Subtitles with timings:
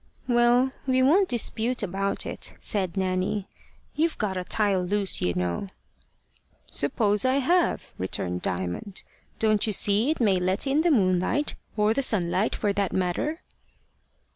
[0.27, 3.47] "Well, we won't dispute about it," said Nanny:
[3.93, 5.67] "you've got a tile loose, you know."
[6.71, 9.03] "Suppose I have," returned Diamond,
[9.37, 13.41] "don't you see it may let in the moonlight, or the sunlight for that matter?"